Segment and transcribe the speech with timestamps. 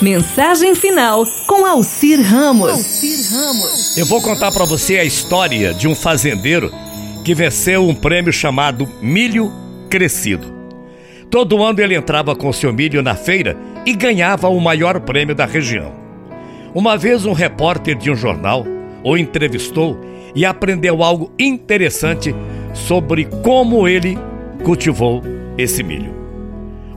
[0.00, 2.70] Mensagem final com Alcir Ramos.
[2.70, 3.96] Alcir Ramos.
[3.98, 6.72] Eu vou contar para você a história de um fazendeiro
[7.24, 9.52] que venceu um prêmio chamado Milho
[9.90, 10.54] Crescido.
[11.28, 15.44] Todo ano ele entrava com seu milho na feira e ganhava o maior prêmio da
[15.44, 15.92] região.
[16.72, 18.64] Uma vez um repórter de um jornal
[19.02, 19.98] o entrevistou
[20.32, 22.32] e aprendeu algo interessante
[22.72, 24.16] sobre como ele
[24.62, 25.22] cultivou
[25.56, 26.17] esse milho.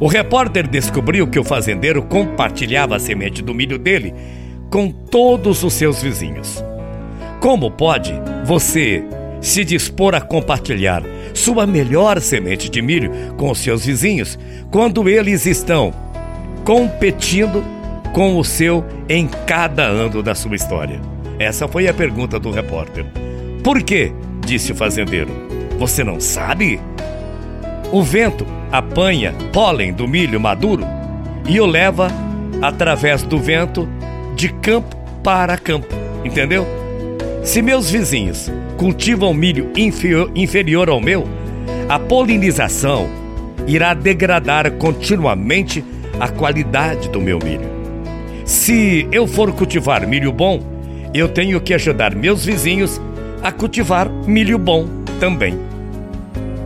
[0.02, 4.12] O repórter descobriu que o fazendeiro compartilhava a semente do milho dele
[4.72, 6.66] com todos os seus vizinhos.
[7.40, 8.12] Como pode
[8.44, 9.04] você
[9.40, 11.04] se dispor a compartilhar
[11.36, 14.40] sua melhor semente de milho com os seus vizinhos
[14.72, 15.94] quando eles estão
[16.66, 17.64] competindo
[18.12, 21.00] com o seu em cada ano da sua história?
[21.38, 23.06] Essa foi a pergunta do repórter.
[23.64, 24.12] Por quê?
[24.44, 25.30] disse o fazendeiro.
[25.78, 26.80] Você não sabe?
[27.92, 30.86] O vento apanha pólen do milho maduro
[31.46, 32.08] e o leva
[32.62, 33.88] através do vento
[34.34, 36.66] de campo para campo, entendeu?
[37.44, 41.28] Se meus vizinhos cultivam milho inferior, inferior ao meu,
[41.90, 43.10] a polinização
[43.68, 45.84] irá degradar continuamente
[46.18, 47.70] a qualidade do meu milho.
[48.46, 50.62] Se eu for cultivar milho bom,
[51.14, 53.02] eu tenho que ajudar meus vizinhos
[53.44, 54.88] a cultivar milho bom
[55.20, 55.71] também.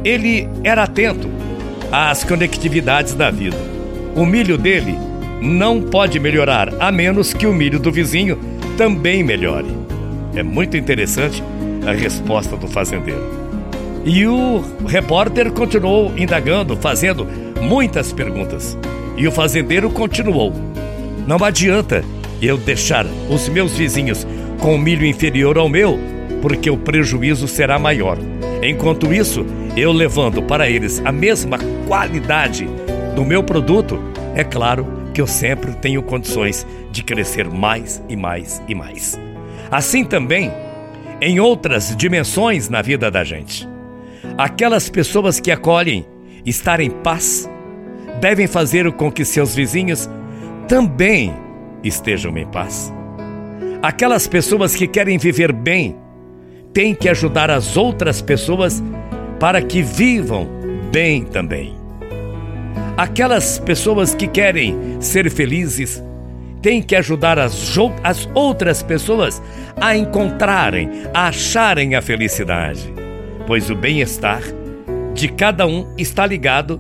[0.05, 1.27] Ele era atento
[1.91, 3.57] às conectividades da vida.
[4.15, 4.95] O milho dele
[5.41, 8.37] não pode melhorar a menos que o milho do vizinho
[8.77, 9.67] também melhore.
[10.35, 11.43] É muito interessante
[11.87, 13.23] a resposta do fazendeiro.
[14.05, 17.27] E o repórter continuou indagando, fazendo
[17.59, 18.77] muitas perguntas.
[19.17, 20.53] E o fazendeiro continuou:
[21.25, 22.03] Não adianta
[22.39, 24.27] eu deixar os meus vizinhos
[24.59, 25.99] com milho inferior ao meu,
[26.43, 28.19] porque o prejuízo será maior.
[28.67, 29.45] Enquanto isso,
[29.77, 32.67] eu levando para eles a mesma qualidade
[33.15, 33.99] do meu produto,
[34.33, 39.19] é claro que eu sempre tenho condições de crescer mais e mais e mais.
[39.69, 40.51] Assim também,
[41.21, 43.69] em outras dimensões na vida da gente.
[44.35, 46.03] Aquelas pessoas que acolhem
[46.43, 47.47] estar em paz
[48.19, 50.09] devem fazer com que seus vizinhos
[50.67, 51.31] também
[51.83, 52.91] estejam em paz.
[53.83, 55.95] Aquelas pessoas que querem viver bem
[56.75, 58.83] têm que ajudar as outras pessoas
[59.39, 60.45] para que vivam
[60.91, 61.73] bem também.
[62.97, 66.03] Aquelas pessoas que querem ser felizes
[66.61, 69.41] têm que ajudar as, as outras pessoas
[69.79, 72.93] a encontrarem, a acharem a felicidade,
[73.47, 74.41] pois o bem-estar
[75.13, 76.77] de cada um está ligado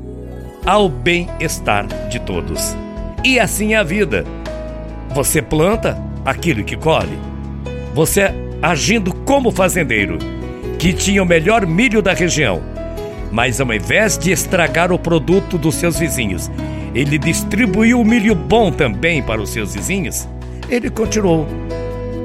[0.65, 2.75] ao bem-estar de todos.
[3.23, 4.25] E assim é a vida.
[5.13, 7.17] Você planta aquilo que colhe.
[7.93, 8.29] Você
[8.65, 10.17] agindo como fazendeiro,
[10.79, 12.63] que tinha o melhor milho da região.
[13.31, 16.49] Mas ao invés de estragar o produto dos seus vizinhos,
[16.95, 20.27] ele distribuiu o milho bom também para os seus vizinhos.
[20.67, 21.47] Ele continuou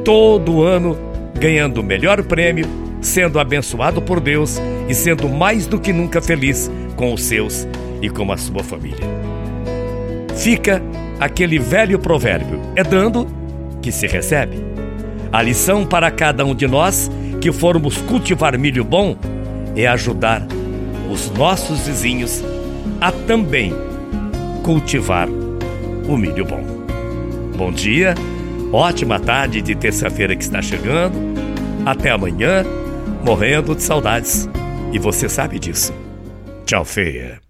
[0.03, 0.97] todo ano
[1.39, 2.67] ganhando o melhor prêmio,
[3.03, 4.59] sendo abençoado por Deus
[4.89, 7.69] e sendo mais do que nunca feliz com os seus
[8.01, 9.07] e com a sua família.
[10.35, 10.83] Fica
[11.19, 13.27] aquele velho provérbio: é dando
[13.83, 14.70] que se recebe.
[15.33, 17.11] A lição para cada um de nós
[17.41, 19.17] que formos cultivar milho bom
[19.77, 20.47] é ajudar
[21.11, 22.43] os nossos vizinhos
[23.01, 23.73] a também
[24.63, 26.63] cultivar o milho bom.
[27.57, 28.15] Bom dia,
[28.73, 31.17] ótima tarde de terça-feira que está chegando.
[31.87, 32.65] Até amanhã,
[33.25, 34.49] morrendo de saudades.
[34.93, 35.95] E você sabe disso.
[36.67, 37.50] Tchau, feia.